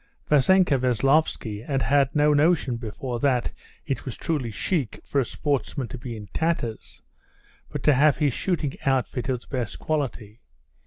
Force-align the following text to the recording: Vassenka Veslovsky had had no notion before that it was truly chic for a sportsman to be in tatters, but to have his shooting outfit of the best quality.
Vassenka 0.27 0.79
Veslovsky 0.79 1.61
had 1.63 1.83
had 1.83 2.15
no 2.15 2.33
notion 2.33 2.75
before 2.75 3.19
that 3.19 3.51
it 3.85 4.03
was 4.03 4.17
truly 4.17 4.49
chic 4.49 4.99
for 5.05 5.19
a 5.21 5.25
sportsman 5.25 5.87
to 5.89 5.97
be 5.99 6.17
in 6.17 6.25
tatters, 6.33 7.03
but 7.69 7.83
to 7.83 7.93
have 7.93 8.17
his 8.17 8.33
shooting 8.33 8.73
outfit 8.83 9.29
of 9.29 9.41
the 9.41 9.47
best 9.51 9.77
quality. 9.77 10.39